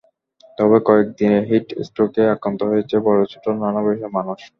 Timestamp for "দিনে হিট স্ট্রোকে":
1.17-2.23